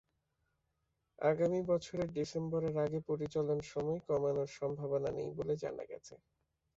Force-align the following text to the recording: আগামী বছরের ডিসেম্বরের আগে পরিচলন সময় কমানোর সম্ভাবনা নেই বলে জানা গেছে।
আগামী 1.19 1.59
বছরের 1.71 2.09
ডিসেম্বরের 2.17 2.75
আগে 2.85 2.99
পরিচলন 3.09 3.59
সময় 3.71 3.99
কমানোর 4.07 4.49
সম্ভাবনা 4.59 5.09
নেই 5.17 5.29
বলে 5.39 5.53
জানা 5.63 5.83
গেছে। 5.91 6.13